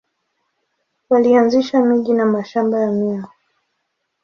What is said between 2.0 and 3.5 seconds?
na mashamba ya miwa.